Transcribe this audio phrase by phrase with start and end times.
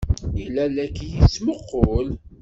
[0.39, 2.07] Yella la k-yettmuqqul.